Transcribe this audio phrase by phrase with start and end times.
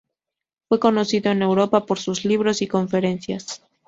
[0.67, 3.61] Fue conocido en Europa por sus libros y conferencias.